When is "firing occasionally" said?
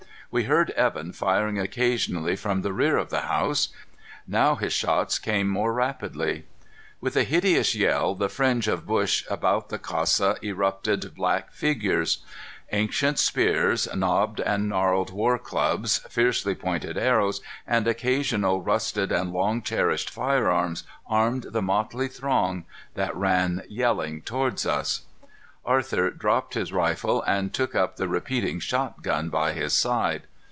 1.11-2.37